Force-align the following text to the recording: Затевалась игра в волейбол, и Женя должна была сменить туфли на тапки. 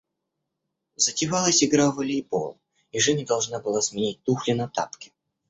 Затевалась 0.95 1.63
игра 1.63 1.91
в 1.91 1.97
волейбол, 1.97 2.57
и 2.91 2.97
Женя 2.99 3.23
должна 3.23 3.59
была 3.59 3.81
сменить 3.83 4.23
туфли 4.23 4.53
на 4.53 4.67
тапки. 4.67 5.13